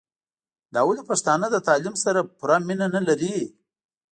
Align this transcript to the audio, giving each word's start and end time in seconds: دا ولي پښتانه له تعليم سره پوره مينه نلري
دا 0.73 0.81
ولي 0.87 1.03
پښتانه 1.09 1.45
له 1.53 1.59
تعليم 1.67 1.95
سره 2.03 2.21
پوره 2.37 2.57
مينه 2.67 2.87
نلري 2.95 3.37